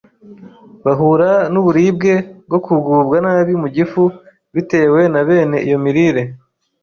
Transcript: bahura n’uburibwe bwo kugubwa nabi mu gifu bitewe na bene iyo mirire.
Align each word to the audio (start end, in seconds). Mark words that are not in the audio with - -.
bahura 0.85 1.31
n’uburibwe 1.51 2.13
bwo 2.47 2.59
kugubwa 2.65 3.15
nabi 3.25 3.53
mu 3.61 3.67
gifu 3.75 4.03
bitewe 4.55 5.01
na 5.13 5.21
bene 5.27 5.57
iyo 5.67 5.77
mirire. 5.83 6.23